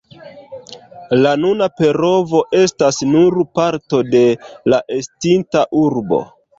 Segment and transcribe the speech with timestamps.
[1.23, 4.27] La nuna Perovo estas nur parto de
[4.75, 6.27] la estinta urbo.